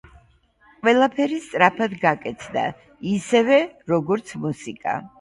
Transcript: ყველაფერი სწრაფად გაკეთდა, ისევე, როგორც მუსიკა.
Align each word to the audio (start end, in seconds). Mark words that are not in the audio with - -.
ყველაფერი 0.87 1.37
სწრაფად 1.43 1.95
გაკეთდა, 2.07 2.65
ისევე, 3.15 3.63
როგორც 3.97 4.39
მუსიკა. 4.45 5.03